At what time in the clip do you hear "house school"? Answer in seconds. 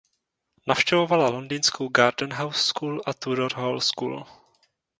2.33-3.01